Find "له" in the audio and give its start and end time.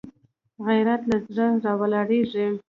1.09-1.17